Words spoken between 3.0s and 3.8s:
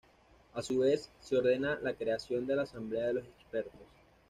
de los Expertos.